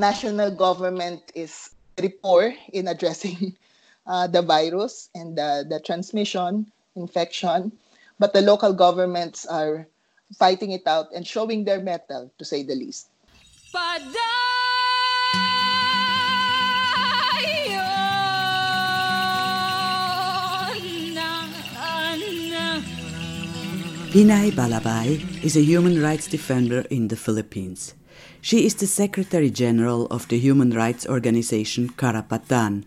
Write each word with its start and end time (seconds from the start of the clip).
national 0.00 0.50
government 0.50 1.20
is 1.36 1.76
very 1.96 2.08
poor 2.08 2.56
in 2.72 2.88
addressing 2.88 3.54
uh, 4.08 4.26
the 4.26 4.40
virus 4.40 5.10
and 5.14 5.36
the, 5.36 5.68
the 5.68 5.78
transmission, 5.78 6.66
infection, 6.96 7.70
but 8.18 8.32
the 8.32 8.40
local 8.40 8.72
governments 8.72 9.44
are 9.44 9.86
fighting 10.36 10.72
it 10.72 10.86
out 10.86 11.12
and 11.14 11.26
showing 11.26 11.64
their 11.64 11.80
mettle, 11.80 12.32
to 12.38 12.44
say 12.44 12.62
the 12.64 12.74
least. 12.74 13.08
Tinay 24.10 24.50
Palabay 24.50 25.22
is 25.44 25.54
a 25.54 25.62
human 25.62 26.02
rights 26.02 26.26
defender 26.26 26.82
in 26.90 27.06
the 27.06 27.14
Philippines. 27.14 27.94
She 28.40 28.64
is 28.66 28.74
the 28.74 28.86
Secretary 28.86 29.50
General 29.50 30.06
of 30.06 30.28
the 30.28 30.38
human 30.38 30.70
rights 30.70 31.06
organization 31.06 31.90
Karapatan. 31.90 32.84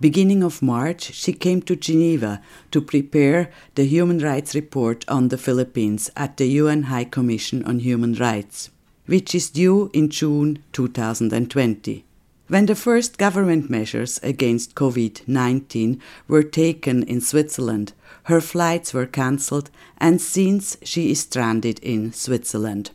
Beginning 0.00 0.44
of 0.44 0.62
March, 0.62 1.12
she 1.12 1.32
came 1.32 1.60
to 1.62 1.74
Geneva 1.74 2.40
to 2.70 2.80
prepare 2.80 3.50
the 3.74 3.84
human 3.84 4.20
rights 4.20 4.54
report 4.54 5.04
on 5.08 5.28
the 5.28 5.38
Philippines 5.38 6.10
at 6.16 6.36
the 6.36 6.46
UN 6.62 6.84
High 6.84 7.04
Commission 7.04 7.64
on 7.64 7.80
Human 7.80 8.14
Rights, 8.14 8.70
which 9.06 9.34
is 9.34 9.50
due 9.50 9.90
in 9.92 10.08
June 10.08 10.62
2020. 10.72 12.04
When 12.46 12.66
the 12.66 12.74
first 12.74 13.18
government 13.18 13.68
measures 13.68 14.18
against 14.22 14.74
COVID 14.74 15.26
19 15.26 16.00
were 16.28 16.42
taken 16.42 17.02
in 17.02 17.20
Switzerland, 17.20 17.92
her 18.24 18.40
flights 18.40 18.94
were 18.94 19.04
cancelled, 19.04 19.70
and 19.98 20.20
since 20.20 20.76
she 20.82 21.10
is 21.10 21.20
stranded 21.20 21.78
in 21.80 22.12
Switzerland. 22.12 22.90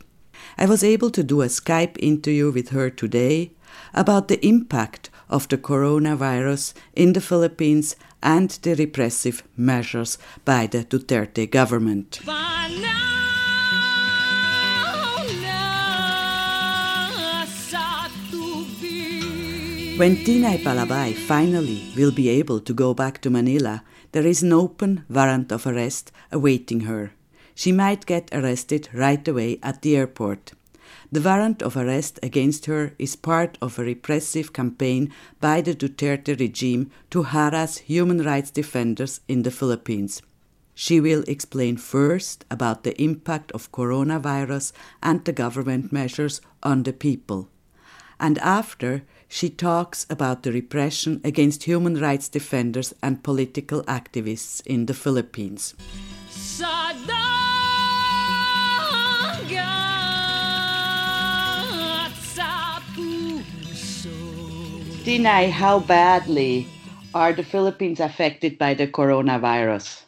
I 0.56 0.66
was 0.66 0.84
able 0.84 1.10
to 1.10 1.22
do 1.22 1.42
a 1.42 1.46
Skype 1.46 1.96
interview 1.98 2.50
with 2.50 2.70
her 2.70 2.90
today 2.90 3.52
about 3.92 4.28
the 4.28 4.44
impact 4.46 5.10
of 5.28 5.48
the 5.48 5.58
coronavirus 5.58 6.74
in 6.94 7.12
the 7.12 7.20
Philippines 7.20 7.96
and 8.22 8.50
the 8.62 8.74
repressive 8.74 9.42
measures 9.56 10.16
by 10.44 10.66
the 10.66 10.84
Duterte 10.84 11.50
government. 11.50 12.20
When 19.96 20.16
Tinay 20.16 20.58
Palabay 20.58 21.14
finally 21.14 21.92
will 21.96 22.10
be 22.10 22.28
able 22.28 22.58
to 22.60 22.74
go 22.74 22.94
back 22.94 23.20
to 23.22 23.30
Manila, 23.30 23.84
there 24.10 24.26
is 24.26 24.42
an 24.42 24.52
open 24.52 25.04
warrant 25.08 25.52
of 25.52 25.66
arrest 25.66 26.10
awaiting 26.32 26.80
her. 26.80 27.12
She 27.54 27.72
might 27.72 28.06
get 28.06 28.28
arrested 28.32 28.88
right 28.92 29.26
away 29.26 29.58
at 29.62 29.82
the 29.82 29.96
airport. 29.96 30.52
The 31.12 31.20
warrant 31.20 31.62
of 31.62 31.76
arrest 31.76 32.18
against 32.22 32.66
her 32.66 32.92
is 32.98 33.14
part 33.14 33.56
of 33.62 33.78
a 33.78 33.84
repressive 33.84 34.52
campaign 34.52 35.12
by 35.40 35.60
the 35.60 35.74
Duterte 35.74 36.38
regime 36.38 36.90
to 37.10 37.22
harass 37.22 37.78
human 37.78 38.22
rights 38.22 38.50
defenders 38.50 39.20
in 39.28 39.42
the 39.42 39.50
Philippines. 39.50 40.22
She 40.74 41.00
will 41.00 41.22
explain 41.28 41.76
first 41.76 42.44
about 42.50 42.82
the 42.82 43.00
impact 43.00 43.52
of 43.52 43.70
coronavirus 43.70 44.72
and 45.02 45.24
the 45.24 45.32
government 45.32 45.92
measures 45.92 46.40
on 46.64 46.82
the 46.82 46.92
people. 46.92 47.48
And 48.18 48.38
after, 48.38 49.02
she 49.28 49.50
talks 49.50 50.06
about 50.10 50.42
the 50.42 50.52
repression 50.52 51.20
against 51.22 51.64
human 51.64 52.00
rights 52.00 52.28
defenders 52.28 52.92
and 53.02 53.22
political 53.22 53.84
activists 53.84 54.66
in 54.66 54.86
the 54.86 54.94
Philippines. 54.94 55.74
Tinay, 65.04 65.52
how 65.52 65.84
badly 65.84 66.64
are 67.12 67.36
the 67.36 67.44
Philippines 67.44 68.00
affected 68.00 68.56
by 68.56 68.72
the 68.72 68.88
coronavirus? 68.88 70.00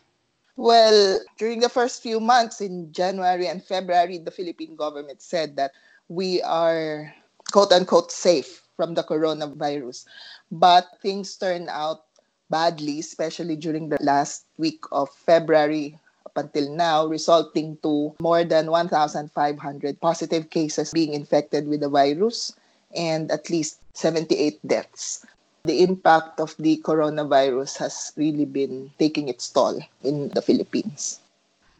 Well, 0.56 1.20
during 1.36 1.60
the 1.60 1.68
first 1.68 2.00
few 2.00 2.16
months 2.18 2.64
in 2.64 2.88
January 2.96 3.44
and 3.44 3.60
February, 3.60 4.16
the 4.16 4.32
Philippine 4.32 4.72
government 4.72 5.20
said 5.20 5.60
that 5.60 5.76
we 6.08 6.40
are 6.40 7.12
quote 7.52 7.76
unquote 7.76 8.08
safe 8.08 8.64
from 8.72 8.96
the 8.96 9.04
coronavirus. 9.04 10.08
But 10.50 10.88
things 11.04 11.36
turned 11.36 11.68
out 11.68 12.08
badly, 12.48 13.00
especially 13.00 13.60
during 13.60 13.92
the 13.92 14.00
last 14.00 14.48
week 14.56 14.80
of 14.92 15.12
February 15.12 16.00
up 16.24 16.40
until 16.40 16.72
now, 16.72 17.04
resulting 17.04 17.76
to 17.84 18.16
more 18.16 18.44
than 18.44 18.72
1,500 18.72 19.28
positive 20.00 20.48
cases 20.48 20.96
being 20.96 21.12
infected 21.12 21.68
with 21.68 21.84
the 21.84 21.92
virus 21.92 22.56
and 22.96 23.30
at 23.30 23.50
least 23.50 23.78
78 23.94 24.58
deaths. 24.66 25.24
The 25.64 25.82
impact 25.82 26.40
of 26.40 26.54
the 26.58 26.80
coronavirus 26.84 27.78
has 27.78 28.12
really 28.16 28.44
been 28.44 28.90
taking 28.98 29.28
its 29.28 29.48
toll 29.50 29.80
in 30.02 30.28
the 30.30 30.42
Philippines. 30.42 31.20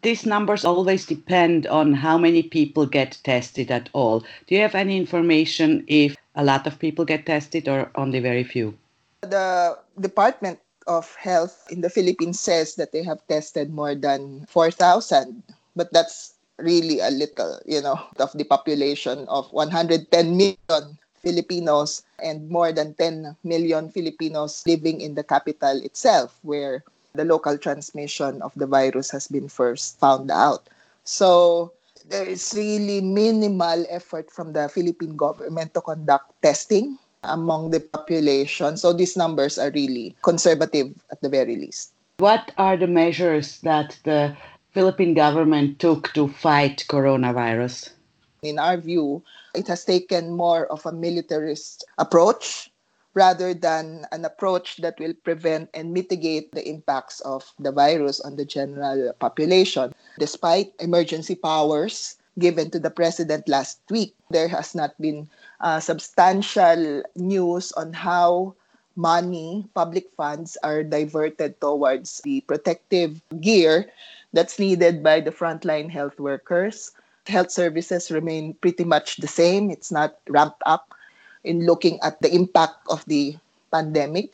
These 0.03 0.27
numbers 0.27 0.65
always 0.65 1.07
depend 1.07 1.67
on 1.67 1.95
how 1.95 2.19
many 2.19 2.43
people 2.43 2.87
get 2.87 3.19
tested 3.25 3.71
at 3.71 3.89
all. 3.93 4.21
Do 4.47 4.55
you 4.55 4.61
have 4.61 4.75
any 4.75 4.97
information 4.97 5.85
if 5.89 6.17
a 6.35 6.45
lot 6.45 6.67
of 6.67 6.79
people 6.79 7.05
get 7.05 7.27
tested 7.27 7.69
or 7.69 7.91
only 7.95 8.21
very 8.21 8.45
few? 8.45 8.77
The 9.23 9.79
Department 9.99 10.61
of 10.87 11.15
Health 11.17 11.67
in 11.71 11.81
the 11.81 11.91
Philippines 11.91 12.39
says 12.39 12.77
that 12.77 12.93
they 12.93 13.03
have 13.03 13.27
tested 13.27 13.73
more 13.73 13.95
than 13.95 14.47
4,000, 14.47 15.43
but 15.75 15.93
that's 15.93 16.35
really 16.59 17.01
a 17.01 17.11
little, 17.11 17.61
you 17.67 17.83
know, 17.83 17.99
of 18.19 18.33
the 18.33 18.45
population 18.45 19.27
of 19.29 19.51
110 19.53 20.37
million 20.37 20.99
Filipinos 21.27 22.07
and 22.23 22.47
more 22.47 22.71
than 22.71 22.95
10 22.95 23.35
million 23.43 23.91
Filipinos 23.91 24.63
living 24.63 25.03
in 25.03 25.19
the 25.19 25.27
capital 25.27 25.83
itself, 25.83 26.39
where 26.47 26.87
the 27.19 27.27
local 27.27 27.59
transmission 27.59 28.39
of 28.43 28.55
the 28.55 28.67
virus 28.67 29.11
has 29.11 29.27
been 29.27 29.51
first 29.51 29.99
found 29.99 30.31
out. 30.31 30.71
So 31.03 31.73
there 32.07 32.23
is 32.23 32.55
really 32.55 33.01
minimal 33.01 33.83
effort 33.91 34.31
from 34.31 34.53
the 34.53 34.69
Philippine 34.69 35.17
government 35.17 35.75
to 35.75 35.81
conduct 35.81 36.31
testing 36.43 36.99
among 37.25 37.75
the 37.75 37.81
population. 37.81 38.77
So 38.77 38.93
these 38.93 39.17
numbers 39.17 39.59
are 39.59 39.75
really 39.75 40.15
conservative 40.23 40.95
at 41.11 41.21
the 41.23 41.29
very 41.29 41.57
least. 41.57 41.91
What 42.19 42.53
are 42.57 42.77
the 42.77 42.87
measures 42.87 43.59
that 43.67 43.99
the 44.05 44.37
Philippine 44.71 45.15
government 45.15 45.81
took 45.81 46.13
to 46.15 46.29
fight 46.29 46.87
coronavirus? 46.89 47.96
In 48.43 48.59
our 48.59 48.77
view, 48.77 49.23
it 49.55 49.67
has 49.69 49.85
taken 49.85 50.37
more 50.37 50.67
of 50.67 50.85
a 50.85 50.93
militarist 50.93 51.85
approach 51.99 52.71
rather 53.17 53.55
than 53.55 54.05
an 54.13 54.25
approach 54.25 54.77
that 54.85 55.01
will 55.01 55.15
prevent 55.25 55.71
and 55.73 55.93
mitigate 55.93 56.53
the 56.53 56.69
impacts 56.69 57.21
of 57.21 57.49
the 57.59 57.73
virus 57.73 58.21
on 58.21 58.37
the 58.37 58.45
general 58.45 59.13
population. 59.19 59.95
Despite 60.19 60.77
emergency 60.81 61.35
powers 61.35 62.21
given 62.39 62.71
to 62.71 62.79
the 62.79 62.93
president 62.93 63.49
last 63.49 63.81
week, 63.89 64.15
there 64.29 64.49
has 64.49 64.75
not 64.75 64.93
been 65.01 65.29
uh, 65.61 65.81
substantial 65.81 67.03
news 67.17 67.73
on 67.73 67.95
how 67.95 68.55
money, 68.97 69.65
public 69.75 70.13
funds, 70.13 70.57
are 70.63 70.85
diverted 70.85 71.59
towards 71.61 72.21
the 72.21 72.41
protective 72.43 73.21
gear 73.41 73.89
that's 74.33 74.59
needed 74.59 75.03
by 75.03 75.21
the 75.21 75.33
frontline 75.33 75.89
health 75.89 76.21
workers. 76.21 76.93
Health 77.27 77.51
services 77.51 78.11
remain 78.11 78.55
pretty 78.55 78.85
much 78.85 79.17
the 79.19 79.27
same, 79.27 79.71
it's 79.71 79.91
not 79.91 80.19
ramped 80.29 80.63
up 80.65 80.95
in 81.43 81.67
looking 81.67 81.99
at 82.03 82.21
the 82.23 82.33
impact 82.35 82.87
of 82.89 83.05
the 83.07 83.37
pandemic. 83.73 84.33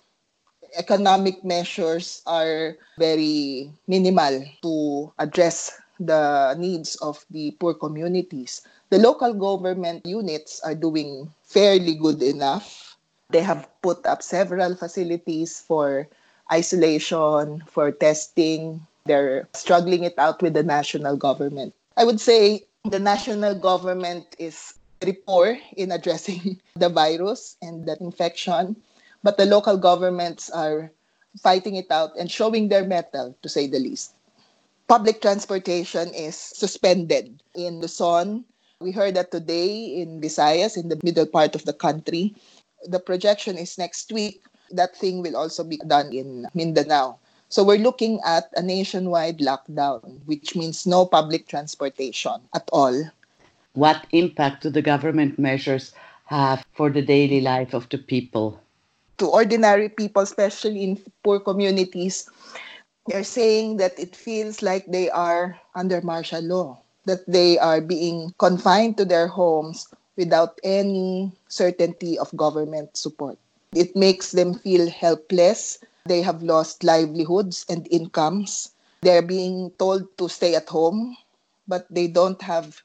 Economic 0.76 1.44
measures 1.44 2.22
are 2.26 2.76
very 2.98 3.70
minimal 3.88 4.44
to 4.62 5.12
address 5.18 5.80
the 6.00 6.54
needs 6.58 6.96
of 6.96 7.24
the 7.30 7.52
poor 7.60 7.74
communities. 7.74 8.62
The 8.90 8.98
local 8.98 9.32
government 9.34 10.04
units 10.04 10.60
are 10.60 10.74
doing 10.74 11.32
fairly 11.44 11.94
good 11.94 12.22
enough. 12.22 12.96
They 13.30 13.40
have 13.40 13.68
put 13.80 14.04
up 14.06 14.22
several 14.22 14.76
facilities 14.76 15.60
for 15.60 16.08
isolation, 16.52 17.64
for 17.68 17.92
testing. 17.92 18.86
They're 19.04 19.48
struggling 19.54 20.04
it 20.04 20.14
out 20.18 20.42
with 20.42 20.54
the 20.54 20.62
national 20.62 21.16
government. 21.16 21.74
I 21.96 22.04
would 22.04 22.20
say 22.20 22.64
the 22.84 22.98
national 22.98 23.54
government 23.54 24.34
is 24.38 24.74
very 25.00 25.14
poor 25.14 25.58
in 25.76 25.92
addressing 25.92 26.60
the 26.74 26.88
virus 26.88 27.56
and 27.62 27.86
that 27.86 28.00
infection, 28.00 28.76
but 29.22 29.36
the 29.36 29.46
local 29.46 29.76
governments 29.76 30.50
are 30.50 30.90
fighting 31.40 31.76
it 31.76 31.90
out 31.90 32.10
and 32.18 32.30
showing 32.30 32.68
their 32.68 32.84
mettle, 32.84 33.36
to 33.42 33.48
say 33.48 33.66
the 33.66 33.78
least. 33.78 34.14
Public 34.88 35.22
transportation 35.22 36.12
is 36.12 36.36
suspended 36.36 37.42
in 37.54 37.80
Luzon. 37.80 38.44
We 38.80 38.90
heard 38.90 39.14
that 39.14 39.30
today 39.30 40.02
in 40.02 40.20
Visayas, 40.20 40.76
in 40.76 40.88
the 40.88 41.00
middle 41.02 41.26
part 41.26 41.54
of 41.54 41.64
the 41.64 41.72
country. 41.72 42.34
The 42.84 42.98
projection 42.98 43.56
is 43.56 43.78
next 43.78 44.12
week. 44.12 44.42
That 44.70 44.96
thing 44.96 45.22
will 45.22 45.36
also 45.36 45.64
be 45.64 45.78
done 45.86 46.12
in 46.12 46.46
Mindanao. 46.52 47.18
So 47.52 47.60
we're 47.62 47.84
looking 47.84 48.18
at 48.24 48.48
a 48.56 48.62
nationwide 48.64 49.44
lockdown, 49.44 50.24
which 50.24 50.56
means 50.56 50.88
no 50.88 51.04
public 51.04 51.46
transportation 51.46 52.40
at 52.56 52.64
all 52.72 53.12
what 53.74 54.06
impact 54.12 54.62
do 54.62 54.70
the 54.70 54.82
government 54.82 55.38
measures 55.38 55.92
have 56.26 56.64
for 56.72 56.90
the 56.90 57.02
daily 57.02 57.40
life 57.40 57.74
of 57.74 57.88
the 57.88 57.98
people? 57.98 58.60
To 59.18 59.28
ordinary 59.28 59.88
people, 59.88 60.22
especially 60.22 60.82
in 60.82 61.00
poor 61.22 61.40
communities, 61.40 62.28
they're 63.06 63.24
saying 63.24 63.76
that 63.78 63.98
it 63.98 64.16
feels 64.16 64.62
like 64.62 64.86
they 64.86 65.10
are 65.10 65.58
under 65.74 66.00
martial 66.00 66.42
law, 66.42 66.78
that 67.04 67.24
they 67.26 67.58
are 67.58 67.80
being 67.80 68.34
confined 68.38 68.96
to 68.98 69.04
their 69.04 69.26
homes 69.26 69.88
without 70.16 70.58
any 70.62 71.32
certainty 71.48 72.18
of 72.18 72.34
government 72.36 72.96
support. 72.96 73.38
It 73.74 73.96
makes 73.96 74.32
them 74.32 74.54
feel 74.54 74.88
helpless. 74.90 75.78
They 76.04 76.22
have 76.22 76.42
lost 76.42 76.84
livelihoods 76.84 77.64
and 77.68 77.86
incomes. 77.90 78.72
They're 79.02 79.22
being 79.22 79.70
told 79.78 80.16
to 80.18 80.28
stay 80.28 80.54
at 80.54 80.68
home, 80.68 81.16
but 81.68 81.86
they 81.90 82.08
don't 82.08 82.40
have 82.42 82.82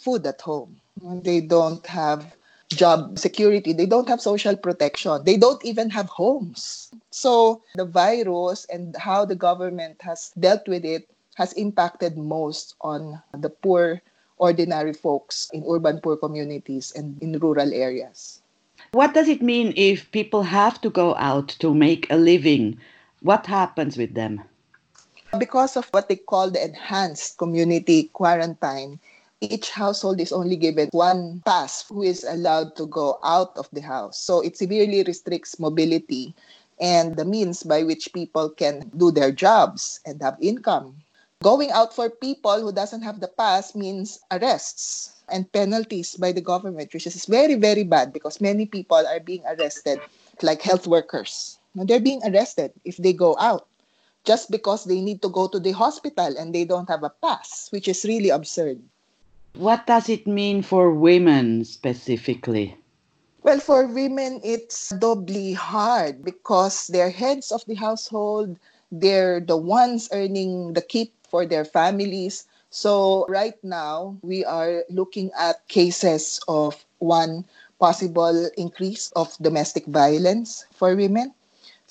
food 0.00 0.26
at 0.26 0.40
home. 0.40 0.80
They 1.02 1.40
don't 1.40 1.84
have 1.86 2.36
job 2.70 3.18
security. 3.18 3.72
They 3.72 3.86
don't 3.86 4.08
have 4.08 4.20
social 4.20 4.56
protection. 4.56 5.24
They 5.24 5.36
don't 5.36 5.64
even 5.64 5.90
have 5.90 6.08
homes. 6.08 6.90
So 7.10 7.62
the 7.74 7.84
virus 7.84 8.66
and 8.66 8.96
how 8.96 9.24
the 9.24 9.34
government 9.34 10.02
has 10.02 10.30
dealt 10.38 10.68
with 10.68 10.84
it 10.84 11.10
has 11.34 11.52
impacted 11.54 12.16
most 12.18 12.74
on 12.80 13.22
the 13.32 13.50
poor, 13.50 14.02
ordinary 14.38 14.92
folks 14.92 15.48
in 15.52 15.64
urban 15.68 16.00
poor 16.00 16.16
communities 16.16 16.92
and 16.94 17.20
in 17.22 17.38
rural 17.38 17.72
areas. 17.72 18.39
What 18.92 19.14
does 19.14 19.28
it 19.28 19.40
mean 19.40 19.72
if 19.76 20.10
people 20.10 20.42
have 20.42 20.80
to 20.80 20.90
go 20.90 21.14
out 21.14 21.48
to 21.62 21.72
make 21.72 22.10
a 22.10 22.16
living? 22.16 22.76
What 23.22 23.46
happens 23.46 23.96
with 23.96 24.14
them? 24.14 24.42
Because 25.38 25.76
of 25.76 25.86
what 25.92 26.08
they 26.08 26.16
call 26.16 26.50
the 26.50 26.64
enhanced 26.64 27.38
community 27.38 28.10
quarantine, 28.12 28.98
each 29.40 29.70
household 29.70 30.20
is 30.20 30.32
only 30.32 30.56
given 30.56 30.88
one 30.90 31.40
pass 31.46 31.86
who 31.88 32.02
is 32.02 32.24
allowed 32.24 32.74
to 32.76 32.86
go 32.86 33.20
out 33.22 33.56
of 33.56 33.68
the 33.72 33.80
house. 33.80 34.18
So 34.18 34.40
it 34.40 34.56
severely 34.56 35.04
restricts 35.04 35.60
mobility 35.60 36.34
and 36.80 37.14
the 37.14 37.24
means 37.24 37.62
by 37.62 37.84
which 37.84 38.12
people 38.12 38.50
can 38.50 38.90
do 38.96 39.12
their 39.12 39.30
jobs 39.30 40.00
and 40.04 40.20
have 40.20 40.36
income. 40.40 40.96
Going 41.42 41.70
out 41.72 41.96
for 41.96 42.10
people 42.10 42.60
who 42.60 42.70
doesn't 42.70 43.00
have 43.00 43.20
the 43.20 43.28
pass 43.32 43.74
means 43.74 44.20
arrests 44.30 45.24
and 45.32 45.50
penalties 45.50 46.14
by 46.14 46.32
the 46.32 46.44
government, 46.44 46.92
which 46.92 47.06
is 47.06 47.24
very, 47.24 47.54
very 47.54 47.82
bad 47.82 48.12
because 48.12 48.42
many 48.42 48.66
people 48.66 49.00
are 49.00 49.20
being 49.20 49.40
arrested, 49.48 50.00
like 50.42 50.60
health 50.60 50.86
workers. 50.86 51.56
They're 51.74 51.98
being 51.98 52.20
arrested 52.28 52.72
if 52.84 52.98
they 52.98 53.14
go 53.14 53.38
out 53.40 53.66
just 54.24 54.50
because 54.50 54.84
they 54.84 55.00
need 55.00 55.22
to 55.22 55.30
go 55.30 55.48
to 55.48 55.58
the 55.58 55.72
hospital 55.72 56.36
and 56.36 56.54
they 56.54 56.66
don't 56.66 56.90
have 56.90 57.04
a 57.04 57.14
pass, 57.24 57.72
which 57.72 57.88
is 57.88 58.04
really 58.04 58.28
absurd. 58.28 58.76
What 59.56 59.86
does 59.86 60.10
it 60.10 60.26
mean 60.26 60.60
for 60.60 60.92
women 60.92 61.64
specifically? 61.64 62.76
Well, 63.42 63.60
for 63.60 63.86
women, 63.86 64.42
it's 64.44 64.90
doubly 64.90 65.54
hard 65.54 66.22
because 66.22 66.88
they're 66.88 67.08
heads 67.08 67.50
of 67.50 67.64
the 67.64 67.76
household. 67.76 68.58
They're 68.92 69.40
the 69.40 69.56
ones 69.56 70.10
earning 70.12 70.74
the 70.74 70.82
keep 70.82 71.14
for 71.30 71.46
their 71.46 71.64
families. 71.64 72.44
So, 72.70 73.26
right 73.28 73.56
now, 73.62 74.18
we 74.22 74.44
are 74.44 74.84
looking 74.90 75.30
at 75.38 75.66
cases 75.68 76.40
of 76.46 76.84
one 76.98 77.46
possible 77.80 78.50
increase 78.58 79.10
of 79.16 79.34
domestic 79.40 79.86
violence 79.86 80.66
for 80.74 80.94
women. 80.94 81.32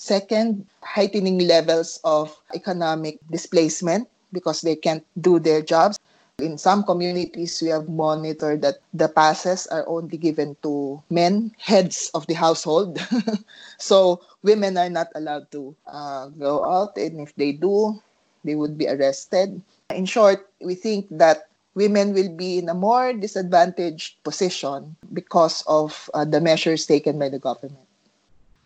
Second, 0.00 0.64
heightening 0.80 1.44
levels 1.44 2.00
of 2.04 2.32
economic 2.54 3.18
displacement 3.30 4.08
because 4.32 4.62
they 4.62 4.76
can't 4.76 5.04
do 5.20 5.38
their 5.38 5.60
jobs. 5.60 5.98
In 6.38 6.56
some 6.56 6.84
communities, 6.84 7.60
we 7.60 7.68
have 7.68 7.90
monitored 7.90 8.62
that 8.62 8.80
the 8.94 9.08
passes 9.08 9.66
are 9.66 9.84
only 9.86 10.16
given 10.16 10.56
to 10.62 11.02
men, 11.10 11.52
heads 11.58 12.10
of 12.14 12.26
the 12.28 12.34
household. 12.34 12.96
so 13.78 14.22
women 14.42 14.78
are 14.78 14.88
not 14.88 15.08
allowed 15.14 15.52
to 15.52 15.76
uh, 15.86 16.28
go 16.32 16.64
out, 16.64 16.96
and 16.96 17.20
if 17.20 17.34
they 17.36 17.52
do, 17.52 18.00
they 18.44 18.54
would 18.54 18.78
be 18.78 18.88
arrested. 18.88 19.60
In 19.90 20.06
short, 20.06 20.48
we 20.60 20.74
think 20.74 21.06
that 21.10 21.48
women 21.74 22.14
will 22.14 22.30
be 22.30 22.58
in 22.58 22.68
a 22.68 22.74
more 22.74 23.12
disadvantaged 23.12 24.22
position 24.22 24.96
because 25.12 25.62
of 25.66 26.10
uh, 26.14 26.24
the 26.24 26.40
measures 26.40 26.86
taken 26.86 27.18
by 27.18 27.28
the 27.28 27.38
government. 27.38 27.86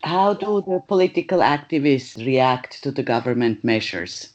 How 0.03 0.35
do 0.35 0.63
the 0.67 0.81
political 0.87 1.41
activists 1.41 2.17
react 2.19 2.83
to 2.83 2.93
the 2.93 3.03
government 3.03 3.65
measures? 3.65 4.35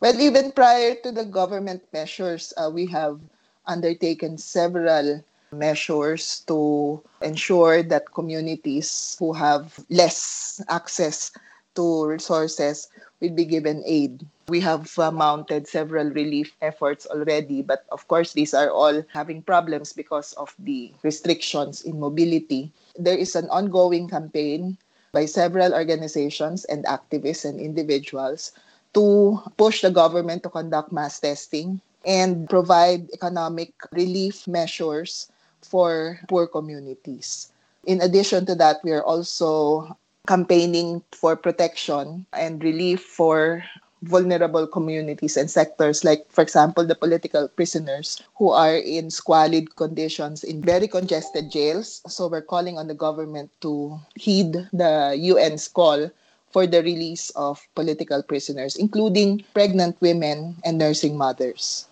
Well, 0.00 0.20
even 0.20 0.52
prior 0.52 0.96
to 0.96 1.12
the 1.12 1.24
government 1.24 1.82
measures, 1.92 2.52
uh, 2.56 2.68
we 2.68 2.86
have 2.86 3.20
undertaken 3.66 4.36
several 4.36 5.24
measures 5.52 6.42
to 6.48 7.00
ensure 7.20 7.82
that 7.84 8.12
communities 8.12 9.16
who 9.18 9.32
have 9.32 9.78
less 9.88 10.60
access 10.68 11.30
to 11.74 12.04
resources 12.06 12.88
will 13.20 13.30
be 13.30 13.44
given 13.44 13.82
aid. 13.86 14.26
We 14.52 14.60
have 14.60 14.92
uh, 15.00 15.08
mounted 15.08 15.64
several 15.64 16.12
relief 16.12 16.52
efforts 16.60 17.08
already, 17.08 17.64
but 17.64 17.88
of 17.88 18.04
course, 18.04 18.36
these 18.36 18.52
are 18.52 18.68
all 18.68 19.00
having 19.08 19.40
problems 19.40 19.96
because 19.96 20.36
of 20.36 20.52
the 20.60 20.92
restrictions 21.00 21.80
in 21.80 21.96
mobility. 21.96 22.68
There 22.92 23.16
is 23.16 23.32
an 23.32 23.48
ongoing 23.48 24.12
campaign 24.12 24.76
by 25.16 25.24
several 25.24 25.72
organizations 25.72 26.68
and 26.68 26.84
activists 26.84 27.48
and 27.48 27.56
individuals 27.56 28.52
to 28.92 29.40
push 29.56 29.80
the 29.80 29.88
government 29.88 30.44
to 30.44 30.52
conduct 30.52 30.92
mass 30.92 31.16
testing 31.16 31.80
and 32.04 32.44
provide 32.44 33.08
economic 33.16 33.72
relief 33.88 34.44
measures 34.44 35.32
for 35.64 36.20
poor 36.28 36.44
communities. 36.44 37.48
In 37.88 38.04
addition 38.04 38.44
to 38.52 38.54
that, 38.60 38.84
we 38.84 38.92
are 38.92 39.04
also 39.04 39.96
campaigning 40.28 41.02
for 41.10 41.36
protection 41.36 42.26
and 42.36 42.62
relief 42.62 43.00
for 43.00 43.64
vulnerable 44.02 44.66
communities 44.66 45.36
and 45.36 45.50
sectors 45.50 46.04
like 46.04 46.26
for 46.28 46.42
example 46.42 46.84
the 46.84 46.94
political 46.94 47.46
prisoners 47.48 48.22
who 48.36 48.50
are 48.50 48.76
in 48.76 49.10
squalid 49.10 49.76
conditions 49.76 50.42
in 50.42 50.60
very 50.60 50.88
congested 50.88 51.50
jails 51.50 52.02
so 52.06 52.26
we're 52.26 52.42
calling 52.42 52.78
on 52.78 52.88
the 52.88 52.94
government 52.94 53.50
to 53.60 53.98
heed 54.16 54.52
the 54.72 55.14
UN's 55.14 55.68
call 55.68 56.10
for 56.52 56.66
the 56.68 56.82
release 56.84 57.30
of 57.30 57.58
political 57.74 58.22
prisoners, 58.22 58.76
including 58.76 59.42
pregnant 59.54 59.96
women 60.00 60.54
and 60.64 60.76
nursing 60.76 61.16
mothers. 61.16 61.88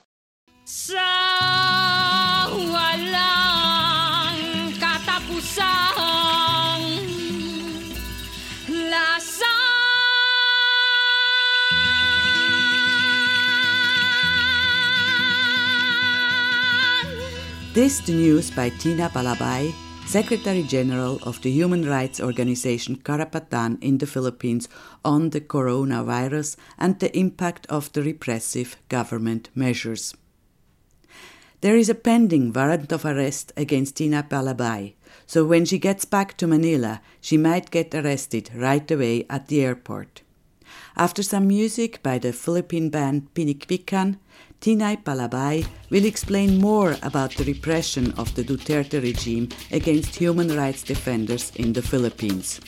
Sa 0.69 1.40
This 17.73 18.01
the 18.01 18.15
news 18.15 18.51
by 18.51 18.69
Tinay 18.71 19.09
Palabay 19.13 19.73
Secretary 20.05 20.65
General 20.65 21.21
of 21.23 21.41
the 21.43 21.53
human 21.53 21.87
rights 21.87 22.19
organization 22.19 22.97
Karapatan 22.97 23.81
in 23.81 23.99
the 23.99 24.09
Philippines 24.09 24.69
on 25.05 25.31
the 25.31 25.41
coronavirus 25.41 26.57
and 26.79 26.99
the 26.99 27.17
impact 27.17 27.69
of 27.71 27.93
the 27.93 28.03
repressive 28.03 28.75
government 28.89 29.51
measures. 29.55 30.17
There 31.61 31.77
is 31.77 31.89
a 31.89 31.95
pending 31.95 32.53
warrant 32.53 32.91
of 32.91 33.05
arrest 33.05 33.53
against 33.57 33.99
Tinay 33.99 34.29
Palabay, 34.29 34.95
so 35.25 35.45
when 35.45 35.65
she 35.65 35.79
gets 35.79 36.05
back 36.05 36.37
to 36.39 36.49
Manila, 36.49 37.01
she 37.21 37.37
might 37.37 37.71
get 37.71 37.95
arrested 37.95 38.51
right 38.53 38.91
away 38.91 39.27
at 39.31 39.47
the 39.47 39.63
airport. 39.63 40.23
After 40.97 41.23
some 41.23 41.47
music 41.47 42.03
by 42.03 42.19
the 42.19 42.33
Philippine 42.33 42.91
band 42.91 43.33
Pinikpikan, 43.35 44.19
Tinay 44.61 45.03
Palabay 45.03 45.67
will 45.89 46.05
explain 46.05 46.59
more 46.59 46.95
about 47.03 47.35
the 47.35 47.45
repression 47.45 48.13
of 48.19 48.35
the 48.35 48.45
Duterte 48.45 49.03
regime 49.03 49.49
against 49.73 50.15
human 50.15 50.55
rights 50.55 50.83
defenders 50.83 51.51
in 51.57 51.73
the 51.73 51.81
Philippines. 51.81 52.61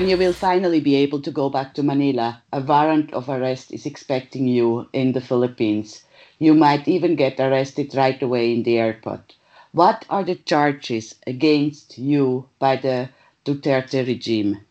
When 0.00 0.08
you 0.08 0.16
will 0.16 0.32
finally 0.32 0.80
be 0.80 0.94
able 0.94 1.20
to 1.20 1.30
go 1.30 1.50
back 1.50 1.74
to 1.74 1.82
Manila, 1.82 2.42
a 2.54 2.60
warrant 2.62 3.12
of 3.12 3.28
arrest 3.28 3.70
is 3.70 3.84
expecting 3.84 4.48
you 4.48 4.88
in 4.94 5.12
the 5.12 5.20
Philippines. 5.20 6.04
You 6.38 6.54
might 6.54 6.88
even 6.88 7.16
get 7.16 7.38
arrested 7.38 7.94
right 7.94 8.16
away 8.22 8.54
in 8.54 8.62
the 8.62 8.78
airport. 8.78 9.34
What 9.72 10.06
are 10.08 10.24
the 10.24 10.36
charges 10.36 11.16
against 11.26 11.98
you 11.98 12.48
by 12.58 12.76
the 12.76 13.10
Duterte 13.44 14.06
regime? 14.06 14.64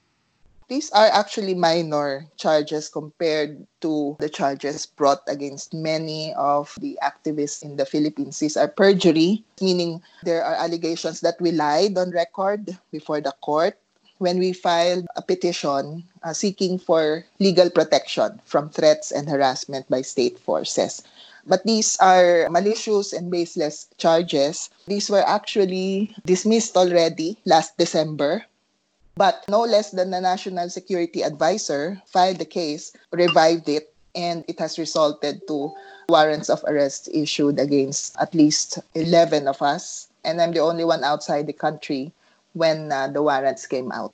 These 0.67 0.89
are 0.97 1.09
actually 1.13 1.53
minor 1.53 2.25
charges 2.37 2.89
compared 2.89 3.67
to 3.81 4.17
the 4.19 4.29
charges 4.29 4.87
brought 4.87 5.21
against 5.27 5.75
many 5.75 6.33
of 6.33 6.73
the 6.81 6.97
activists 7.03 7.61
in 7.61 7.75
the 7.75 7.85
Philippines. 7.85 8.39
These 8.39 8.57
are 8.57 8.67
perjury, 8.67 9.43
meaning 9.61 10.01
there 10.23 10.43
are 10.43 10.55
allegations 10.55 11.21
that 11.21 11.39
we 11.39 11.51
lied 11.51 11.99
on 11.99 12.09
record 12.09 12.79
before 12.91 13.21
the 13.21 13.33
court 13.41 13.77
when 14.19 14.37
we 14.37 14.53
filed 14.53 15.07
a 15.15 15.21
petition 15.21 16.03
uh, 16.23 16.33
seeking 16.33 16.77
for 16.77 17.25
legal 17.39 17.69
protection 17.69 18.39
from 18.45 18.69
threats 18.69 19.11
and 19.11 19.27
harassment 19.27 19.89
by 19.89 20.01
state 20.01 20.37
forces. 20.39 21.01
But 21.47 21.65
these 21.65 21.97
are 21.97 22.47
malicious 22.51 23.11
and 23.11 23.31
baseless 23.31 23.87
charges. 23.97 24.69
These 24.85 25.09
were 25.09 25.27
actually 25.27 26.13
dismissed 26.25 26.77
already 26.77 27.39
last 27.45 27.77
December 27.77 28.45
but 29.19 29.43
no 29.49 29.67
less 29.67 29.91
than 29.91 30.11
the 30.11 30.21
National 30.21 30.69
Security 30.69 31.23
Advisor 31.23 32.01
filed 32.07 32.39
the 32.39 32.47
case, 32.47 32.95
revived 33.11 33.67
it, 33.67 33.91
and 34.15 34.45
it 34.47 34.57
has 34.59 34.79
resulted 34.79 35.45
to 35.45 35.75
warrants 36.07 36.49
of 36.49 36.63
arrest 36.63 37.09
issued 37.11 37.59
against 37.59 38.15
at 38.15 38.33
least 38.33 38.79
11 38.95 39.45
of 39.49 39.61
us. 39.61 40.07
And 40.23 40.41
I'm 40.41 40.53
the 40.53 40.63
only 40.63 40.85
one 40.85 41.03
outside 41.03 41.47
the 41.47 41.53
country 41.53 42.13
when 42.53 42.91
uh, 42.91 43.07
the 43.07 43.21
warrants 43.21 43.65
came 43.67 43.91
out. 43.91 44.13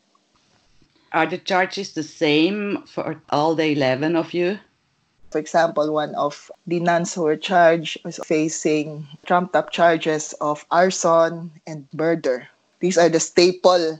Are 1.13 1.25
the 1.25 1.37
charges 1.37 1.93
the 1.93 2.03
same 2.03 2.83
for 2.87 3.21
all 3.29 3.55
the 3.55 3.71
11 3.71 4.15
of 4.15 4.33
you? 4.33 4.59
For 5.31 5.39
example, 5.39 5.91
one 5.91 6.15
of 6.15 6.51
the 6.67 6.79
nuns 6.79 7.13
who 7.13 7.23
were 7.23 7.35
charged 7.35 7.97
was 8.03 8.19
facing 8.25 9.07
trumped 9.25 9.55
up 9.55 9.71
charges 9.71 10.33
of 10.39 10.65
arson 10.71 11.51
and 11.67 11.87
murder. 11.93 12.47
These 12.79 12.97
are 12.97 13.09
the 13.09 13.19
staple 13.19 13.99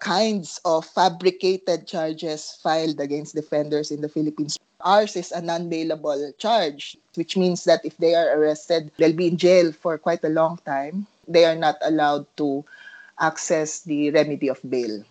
kinds 0.00 0.60
of 0.64 0.84
fabricated 0.84 1.86
charges 1.86 2.58
filed 2.62 2.98
against 2.98 3.34
defenders 3.34 3.90
in 3.90 4.00
the 4.00 4.08
Philippines. 4.08 4.58
Ours 4.80 5.14
is 5.14 5.30
a 5.30 5.40
non 5.40 5.70
bailable 5.70 6.36
charge, 6.38 6.96
which 7.14 7.36
means 7.36 7.62
that 7.64 7.84
if 7.84 7.96
they 7.98 8.14
are 8.14 8.34
arrested, 8.34 8.90
they'll 8.98 9.14
be 9.14 9.28
in 9.28 9.36
jail 9.36 9.70
for 9.70 9.96
quite 9.98 10.24
a 10.24 10.34
long 10.34 10.58
time. 10.66 11.06
They 11.28 11.44
are 11.44 11.54
not 11.54 11.76
allowed 11.82 12.26
to 12.38 12.64
access 13.22 13.80
the 13.80 14.10
remedy 14.10 14.48
of 14.48 14.60
bail. 14.68 15.02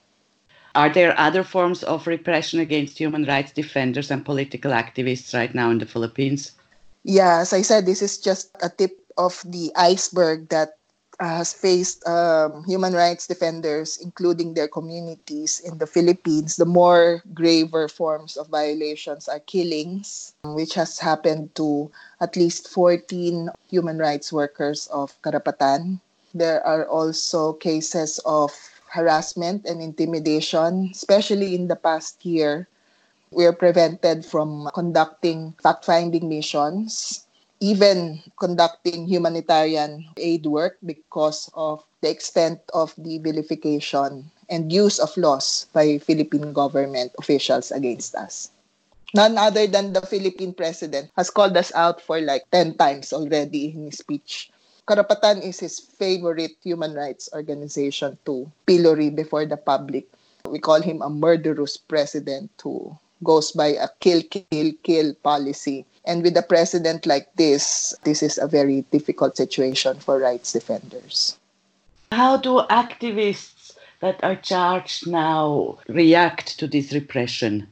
Are 0.75 0.91
there 0.91 1.17
other 1.19 1.43
forms 1.43 1.83
of 1.83 2.07
repression 2.07 2.59
against 2.59 2.97
human 2.97 3.25
rights 3.25 3.51
defenders 3.51 4.11
and 4.11 4.23
political 4.23 4.71
activists 4.71 5.33
right 5.33 5.53
now 5.55 5.71
in 5.71 5.79
the 5.79 5.85
Philippines? 5.85 6.51
Yeah, 7.03 7.39
as 7.39 7.51
I 7.51 7.63
said, 7.63 7.85
this 7.85 8.01
is 8.01 8.19
just 8.19 8.51
a 8.61 8.69
tip 8.69 9.01
of 9.17 9.41
the 9.43 9.71
iceberg 9.75 10.49
that 10.49 10.77
has 11.19 11.53
faced 11.53 12.07
um, 12.07 12.63
human 12.65 12.93
rights 12.93 13.27
defenders, 13.27 13.97
including 14.01 14.53
their 14.53 14.67
communities 14.67 15.59
in 15.59 15.77
the 15.77 15.85
Philippines, 15.85 16.55
the 16.55 16.65
more 16.65 17.21
graver 17.33 17.87
forms 17.87 18.37
of 18.37 18.47
violations 18.47 19.27
are 19.27 19.39
killings, 19.39 20.33
which 20.43 20.73
has 20.73 20.97
happened 20.97 21.53
to 21.53 21.91
at 22.21 22.35
least 22.35 22.69
14 22.69 23.49
human 23.69 23.99
rights 23.99 24.33
workers 24.33 24.87
of 24.87 25.13
Karapatan. 25.21 25.99
There 26.33 26.65
are 26.65 26.87
also 26.87 27.53
cases 27.53 28.19
of 28.25 28.51
harassment 28.87 29.65
and 29.65 29.81
intimidation, 29.81 30.89
especially 30.91 31.55
in 31.55 31.67
the 31.67 31.75
past 31.75 32.25
year. 32.25 32.67
We 33.31 33.45
are 33.45 33.55
prevented 33.55 34.25
from 34.25 34.69
conducting 34.73 35.53
fact 35.61 35.85
finding 35.85 36.27
missions 36.27 37.25
even 37.61 38.19
conducting 38.41 39.05
humanitarian 39.05 40.09
aid 40.17 40.49
work 40.49 40.81
because 40.83 41.49
of 41.53 41.85
the 42.01 42.09
extent 42.09 42.59
of 42.73 42.91
the 42.97 43.19
vilification 43.19 44.25
and 44.49 44.73
use 44.73 44.97
of 44.97 45.15
laws 45.15 45.67
by 45.71 45.99
Philippine 45.99 46.51
government 46.51 47.13
officials 47.19 47.71
against 47.71 48.15
us. 48.15 48.49
None 49.13 49.37
other 49.37 49.67
than 49.67 49.93
the 49.93 50.01
Philippine 50.01 50.53
president 50.53 51.11
has 51.15 51.29
called 51.29 51.55
us 51.55 51.71
out 51.75 52.01
for 52.01 52.19
like 52.19 52.49
10 52.49 52.75
times 52.77 53.13
already 53.13 53.69
in 53.69 53.85
his 53.85 53.99
speech. 53.99 54.49
Karapatan 54.91 55.39
is 55.39 55.57
his 55.57 55.79
favorite 55.79 56.51
human 56.61 56.93
rights 56.93 57.29
organization 57.31 58.17
to 58.25 58.51
pillory 58.67 59.09
before 59.09 59.45
the 59.45 59.55
public. 59.55 60.03
We 60.49 60.59
call 60.59 60.81
him 60.81 61.01
a 61.01 61.09
murderous 61.09 61.77
president 61.77 62.51
who 62.61 62.99
goes 63.23 63.53
by 63.53 63.67
a 63.79 63.87
kill, 64.01 64.21
kill, 64.23 64.73
kill 64.83 65.15
policy 65.23 65.85
and 66.03 66.21
with 66.23 66.35
a 66.35 66.43
president 66.43 67.05
like 67.05 67.33
this, 67.37 67.95
this 68.03 68.21
is 68.21 68.37
a 68.37 68.47
very 68.47 68.81
difficult 68.91 69.37
situation 69.37 69.97
for 69.97 70.19
rights 70.19 70.51
defenders. 70.51 71.37
How 72.11 72.35
do 72.35 72.67
activists 72.69 73.77
that 74.01 74.21
are 74.21 74.35
charged 74.35 75.07
now 75.07 75.79
react 75.87 76.59
to 76.59 76.67
this 76.67 76.91
repression? 76.91 77.71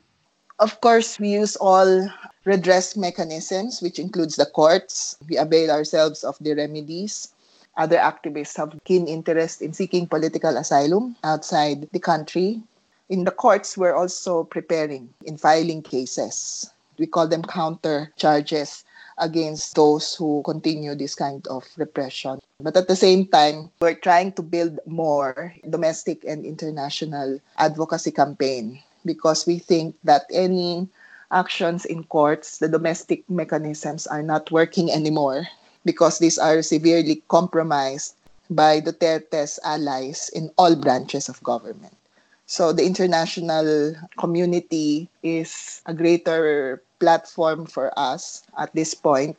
Of 0.60 0.80
course, 0.80 1.20
we 1.20 1.36
use 1.36 1.58
all 1.58 2.08
redress 2.46 2.96
mechanisms, 2.96 3.82
which 3.82 4.00
includes 4.00 4.36
the 4.36 4.46
courts. 4.46 5.18
We 5.28 5.38
avail 5.38 5.72
ourselves 5.72 6.24
of 6.24 6.38
the 6.40 6.56
remedies. 6.56 7.34
Other 7.78 7.98
activists 7.98 8.58
have 8.58 8.78
keen 8.84 9.08
interest 9.08 9.62
in 9.62 9.74
seeking 9.74 10.08
political 10.08 10.58
asylum 10.58 11.16
outside 11.24 11.90
the 11.92 12.00
country. 12.00 12.62
In 13.10 13.24
the 13.24 13.32
courts, 13.32 13.78
we're 13.78 13.96
also 13.96 14.44
preparing 14.44 15.10
in 15.26 15.38
filing 15.38 15.82
cases 15.82 16.70
we 17.00 17.08
call 17.08 17.28
them 17.28 17.42
counter 17.42 18.12
charges 18.18 18.84
against 19.18 19.76
those 19.76 20.14
who 20.16 20.44
continue 20.46 20.94
this 20.94 21.16
kind 21.16 21.48
of 21.48 21.66
repression. 21.78 22.40
But 22.60 22.78
at 22.78 22.88
the 22.88 22.96
same 22.96 23.26
time, 23.26 23.72
we're 23.80 23.96
trying 23.96 24.34
to 24.34 24.44
build 24.44 24.80
more 24.86 25.56
domestic 25.68 26.24
and 26.28 26.46
international 26.46 27.40
advocacy 27.58 28.12
campaign 28.12 28.84
because 29.06 29.48
we 29.48 29.60
think 29.60 29.96
that 30.04 30.24
any 30.32 30.88
actions 31.32 31.86
in 31.86 32.04
courts, 32.06 32.58
the 32.58 32.68
domestic 32.68 33.28
mechanisms 33.30 34.08
are 34.08 34.24
not 34.24 34.52
working 34.52 34.92
anymore 34.92 35.48
because 35.86 36.20
these 36.20 36.38
are 36.38 36.62
severely 36.62 37.22
compromised 37.28 38.16
by 38.50 38.82
Duterte's 38.82 39.60
allies 39.64 40.30
in 40.34 40.52
all 40.58 40.76
branches 40.76 41.30
of 41.30 41.42
government. 41.44 41.96
So 42.48 42.74
the 42.74 42.84
international 42.86 43.94
community 44.18 45.08
is 45.22 45.82
a 45.86 45.94
greater 45.94 46.82
platform 47.00 47.68
for 47.68 47.94
us 47.98 48.42
at 48.58 48.74
this 48.74 48.96
point. 48.96 49.38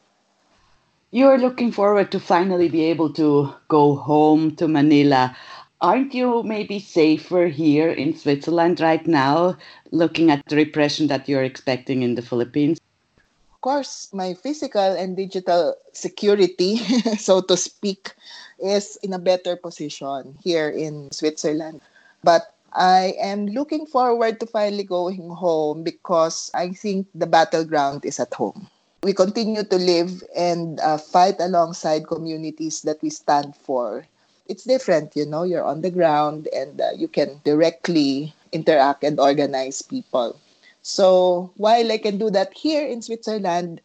You're 1.11 1.39
looking 1.39 1.73
forward 1.73 2.13
to 2.13 2.21
finally 2.21 2.69
be 2.69 2.85
able 2.85 3.13
to 3.15 3.53
go 3.67 3.97
home 3.97 4.55
to 4.57 4.69
Manila. 4.69 5.37
Aren't 5.81 6.13
you 6.13 6.43
maybe 6.43 6.79
safer 6.79 7.47
here 7.49 7.89
in 7.89 8.15
Switzerland 8.15 8.81
right 8.81 9.07
now, 9.07 9.57
looking 9.91 10.31
at 10.31 10.45
the 10.45 10.57
repression 10.57 11.07
that 11.09 11.27
you're 11.27 11.43
expecting 11.43 12.03
in 12.03 12.17
the 12.17 12.23
Philippines? 12.23 12.79
Of 13.17 13.61
course, 13.63 14.13
my 14.13 14.35
physical 14.35 14.93
and 14.93 15.17
digital 15.17 15.75
security, 15.93 16.77
so 17.17 17.41
to 17.41 17.57
speak, 17.57 18.13
is 18.59 18.97
in 19.03 19.15
a 19.15 19.19
better 19.19 19.57
position 19.57 20.37
here 20.45 20.69
in 20.69 21.11
Switzerland. 21.13 21.81
But 22.23 22.53
I 22.75 23.17
am 23.17 23.47
looking 23.47 23.87
forward 23.87 24.39
to 24.41 24.47
finally 24.47 24.85
going 24.85 25.31
home 25.31 25.83
because 25.83 26.51
I 26.53 26.77
think 26.77 27.09
the 27.15 27.27
battleground 27.27 28.05
is 28.05 28.21
at 28.21 28.35
home. 28.35 28.69
We 29.03 29.15
continue 29.15 29.65
to 29.65 29.77
live 29.77 30.23
and 30.37 30.79
uh, 30.81 30.99
fight 30.99 31.41
alongside 31.41 32.07
communities 32.07 32.83
that 32.83 33.01
we 33.01 33.09
stand 33.09 33.57
for. 33.57 34.05
It's 34.51 34.67
different, 34.67 35.15
you 35.15 35.25
know, 35.25 35.45
you're 35.47 35.65
on 35.65 35.83
the 35.83 35.95
ground 35.95 36.49
and 36.51 36.81
uh, 36.81 36.91
you 36.99 37.07
can 37.07 37.41
directly 37.45 38.35
interact 38.51 39.05
and 39.05 39.21
organize 39.21 39.81
people. 39.81 40.35
So 40.83 41.53
while 41.57 41.93
I 41.93 41.99
can 41.99 42.19
do 42.19 42.31
that 42.31 42.51
here 42.59 42.85
in 42.85 43.01
Switzerland, 43.01 43.81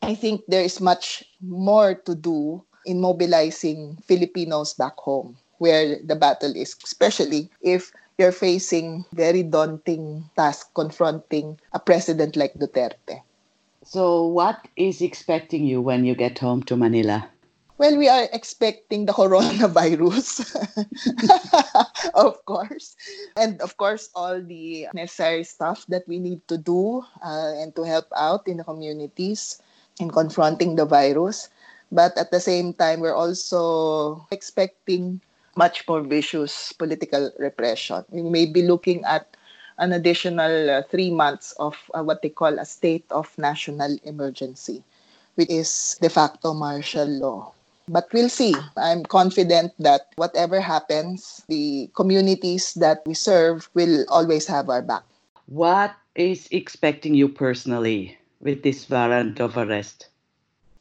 I 0.00 0.14
think 0.14 0.40
there 0.48 0.64
is 0.64 0.80
much 0.80 1.24
more 1.44 1.94
to 1.94 2.14
do 2.14 2.64
in 2.86 3.00
mobilizing 3.00 3.98
Filipinos 4.08 4.72
back 4.72 4.96
home 4.96 5.36
where 5.58 6.00
the 6.02 6.16
battle 6.16 6.54
is, 6.56 6.76
especially 6.82 7.50
if 7.60 7.92
you're 8.16 8.32
facing 8.32 9.04
very 9.12 9.42
daunting 9.42 10.24
task 10.36 10.72
confronting 10.74 11.60
a 11.72 11.80
president 11.80 12.36
like 12.36 12.54
Duterte. 12.54 13.20
So, 13.84 14.26
what 14.26 14.66
is 14.76 15.00
expecting 15.00 15.64
you 15.64 15.80
when 15.80 16.04
you 16.04 16.14
get 16.14 16.38
home 16.38 16.62
to 16.64 16.76
Manila? 16.76 17.28
Well, 17.78 17.98
we 17.98 18.08
are 18.08 18.24
expecting 18.32 19.04
the 19.04 19.12
coronavirus, 19.12 20.48
of 22.14 22.42
course. 22.46 22.96
And 23.36 23.60
of 23.60 23.76
course, 23.76 24.08
all 24.14 24.40
the 24.40 24.88
necessary 24.94 25.44
stuff 25.44 25.84
that 25.92 26.08
we 26.08 26.18
need 26.18 26.40
to 26.48 26.56
do 26.56 27.04
uh, 27.20 27.52
and 27.60 27.76
to 27.76 27.84
help 27.84 28.08
out 28.16 28.48
in 28.48 28.56
the 28.56 28.64
communities 28.64 29.60
in 30.00 30.10
confronting 30.10 30.76
the 30.76 30.86
virus. 30.86 31.50
But 31.92 32.16
at 32.16 32.30
the 32.30 32.40
same 32.40 32.72
time, 32.72 33.00
we're 33.00 33.14
also 33.14 34.26
expecting 34.30 35.20
much 35.54 35.86
more 35.86 36.00
vicious 36.00 36.72
political 36.72 37.30
repression. 37.38 38.04
We 38.08 38.22
may 38.22 38.46
be 38.46 38.62
looking 38.62 39.04
at 39.04 39.36
an 39.76 39.92
additional 39.92 40.70
uh, 40.70 40.82
three 40.88 41.10
months 41.10 41.52
of 41.60 41.76
uh, 41.92 42.02
what 42.02 42.22
they 42.22 42.30
call 42.30 42.58
a 42.58 42.64
state 42.64 43.04
of 43.10 43.36
national 43.36 43.98
emergency, 44.04 44.82
which 45.34 45.50
is 45.50 45.98
de 46.00 46.08
facto 46.08 46.54
martial 46.54 47.06
law. 47.06 47.52
But 47.88 48.10
we'll 48.12 48.28
see. 48.28 48.54
I'm 48.76 49.04
confident 49.04 49.72
that 49.78 50.10
whatever 50.16 50.60
happens, 50.60 51.42
the 51.48 51.90
communities 51.94 52.74
that 52.74 53.02
we 53.06 53.14
serve 53.14 53.70
will 53.74 54.04
always 54.08 54.46
have 54.46 54.68
our 54.68 54.82
back. 54.82 55.02
What 55.46 55.94
is 56.14 56.48
expecting 56.50 57.14
you 57.14 57.28
personally 57.28 58.18
with 58.40 58.62
this 58.62 58.90
warrant 58.90 59.40
of 59.40 59.56
arrest? 59.56 60.08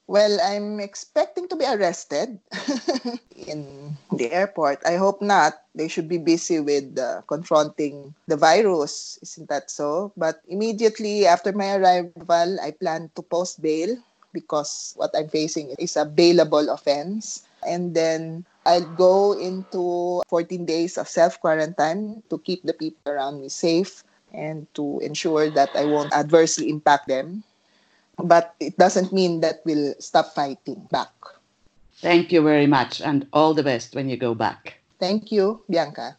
Well, 0.07 0.38
I'm 0.41 0.79
expecting 0.79 1.47
to 1.50 1.55
be 1.55 1.65
arrested 1.65 2.38
in 3.35 3.97
the 4.13 4.31
airport. 4.31 4.85
I 4.85 4.97
hope 4.97 5.21
not. 5.21 5.65
They 5.74 5.88
should 5.88 6.07
be 6.07 6.19
busy 6.19 6.59
with 6.59 6.97
uh, 6.97 7.21
confronting 7.27 8.13
the 8.27 8.38
virus. 8.38 9.17
Isn't 9.24 9.50
that 9.50 9.71
so? 9.71 10.13
But 10.15 10.41
immediately 10.47 11.25
after 11.25 11.51
my 11.53 11.75
arrival, 11.75 12.59
I 12.62 12.69
plan 12.71 13.09
to 13.15 13.21
post 13.24 13.62
bail 13.62 13.97
because 14.35 14.91
what 14.99 15.15
I'm 15.15 15.31
facing 15.31 15.71
is 15.79 15.95
a 15.95 16.03
bailable 16.03 16.67
offense. 16.67 17.47
And 17.63 17.95
then 17.95 18.43
I'll 18.67 18.85
go 18.99 19.39
into 19.39 20.21
14 20.27 20.67
days 20.67 20.99
of 20.99 21.07
self 21.07 21.39
quarantine 21.39 22.21
to 22.29 22.37
keep 22.43 22.67
the 22.67 22.75
people 22.75 23.07
around 23.07 23.39
me 23.39 23.47
safe 23.47 24.03
and 24.35 24.67
to 24.75 24.99
ensure 24.99 25.49
that 25.49 25.71
I 25.73 25.87
won't 25.87 26.11
adversely 26.11 26.69
impact 26.69 27.07
them 27.07 27.47
but 28.17 28.55
it 28.59 28.77
doesn't 28.77 29.11
mean 29.11 29.41
that 29.41 29.61
we'll 29.65 29.95
stop 29.99 30.33
fighting 30.33 30.87
back. 30.91 31.11
Thank 32.01 32.31
you 32.31 32.41
very 32.43 32.67
much, 32.67 33.01
and 33.01 33.27
all 33.33 33.53
the 33.53 33.63
best 33.63 33.95
when 33.95 34.09
you 34.09 34.17
go 34.17 34.35
back. 34.35 34.79
Thank 34.99 35.31
you, 35.31 35.63
Bianca. 35.69 36.17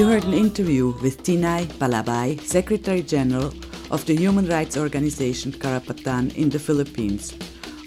You 0.00 0.06
heard 0.06 0.24
an 0.24 0.32
interview 0.32 0.94
with 1.02 1.22
Tinay 1.24 1.66
Palabay, 1.78 2.40
Secretary 2.40 3.02
General 3.02 3.52
of 3.90 4.06
the 4.06 4.16
human 4.16 4.48
rights 4.48 4.78
organization 4.78 5.52
Karapatan 5.52 6.34
in 6.36 6.48
the 6.48 6.58
Philippines, 6.58 7.34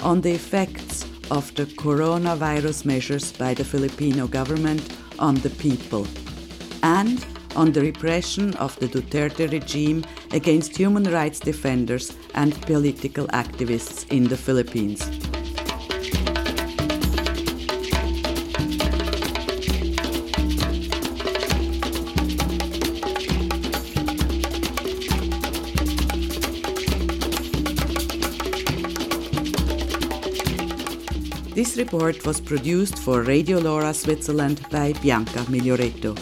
on 0.04 0.22
the 0.22 0.30
effects 0.30 1.08
of 1.32 1.52
the 1.56 1.66
coronavirus 1.66 2.86
measures 2.86 3.32
by 3.32 3.56
the 3.56 3.66
Filipino 3.66 4.28
government 4.28 4.96
on 5.18 5.34
the 5.42 5.50
people 5.50 6.06
and 6.84 7.26
on 7.56 7.72
the 7.72 7.82
repression 7.82 8.54
of 8.58 8.78
the 8.78 8.88
Duterte 8.88 9.52
regime 9.52 10.06
against 10.34 10.78
human 10.78 11.06
rights 11.06 11.40
defenders 11.40 12.16
and 12.36 12.54
political 12.62 13.26
activists 13.30 14.06
in 14.12 14.26
the 14.26 14.38
Philippines. 14.38 15.33
This 31.74 31.86
report 31.86 32.24
was 32.24 32.40
produced 32.40 33.00
for 33.00 33.24
Radio 33.24 33.60
LoRa 33.60 33.96
Switzerland 33.96 34.62
by 34.70 34.94
Bianca 35.02 35.40
Miglioretto. 35.50 36.14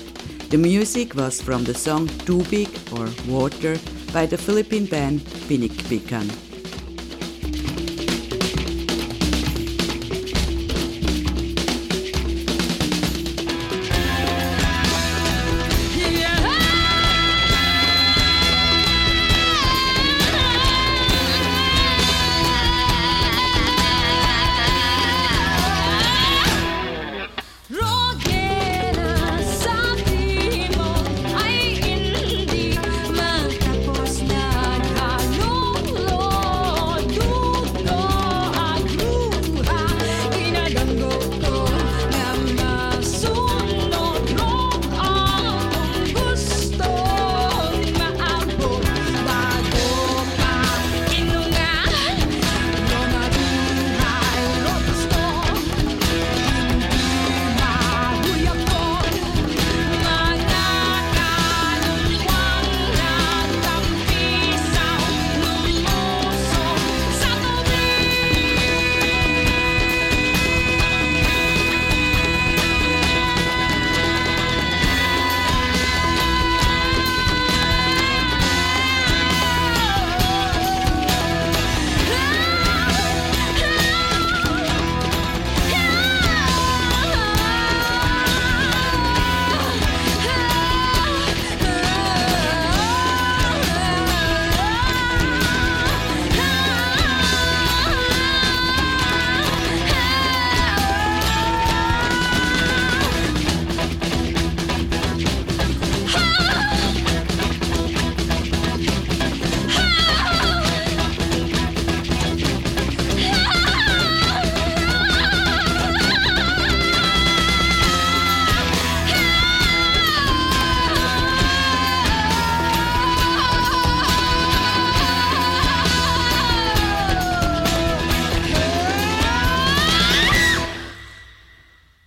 The 0.48 0.58
music 0.58 1.14
was 1.14 1.42
from 1.42 1.66
the 1.66 1.74
song 1.74 2.08
Tubig 2.24 2.72
or 2.98 3.12
Water 3.30 3.78
by 4.14 4.28
the 4.28 4.38
Philippine 4.38 4.86
band 4.86 5.20
Pinikpikan. 5.50 6.51